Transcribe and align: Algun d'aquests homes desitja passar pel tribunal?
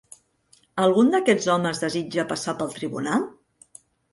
Algun 0.85 1.11
d'aquests 1.15 1.51
homes 1.55 1.83
desitja 1.85 2.27
passar 2.35 2.59
pel 2.63 2.73
tribunal? 2.81 3.29